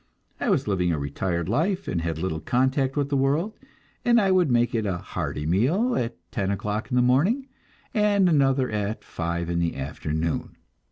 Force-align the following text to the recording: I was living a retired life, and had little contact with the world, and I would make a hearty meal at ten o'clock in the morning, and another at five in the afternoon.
I 0.39 0.49
was 0.49 0.67
living 0.67 0.91
a 0.91 0.97
retired 0.97 1.47
life, 1.47 1.87
and 1.87 2.01
had 2.01 2.17
little 2.17 2.39
contact 2.39 2.97
with 2.97 3.09
the 3.09 3.15
world, 3.15 3.53
and 4.03 4.19
I 4.19 4.31
would 4.31 4.49
make 4.49 4.73
a 4.73 4.97
hearty 4.97 5.45
meal 5.45 5.95
at 5.95 6.17
ten 6.31 6.49
o'clock 6.49 6.89
in 6.89 6.95
the 6.95 7.03
morning, 7.03 7.45
and 7.93 8.27
another 8.27 8.71
at 8.71 9.03
five 9.03 9.47
in 9.47 9.59
the 9.59 9.75
afternoon. 9.75 10.55